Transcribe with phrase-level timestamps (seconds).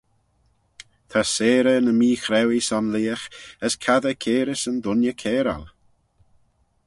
[1.09, 3.25] Ta seyrey ny mee-chrauee son leagh,
[3.65, 5.63] as cassey cairys yn dooinney cairal!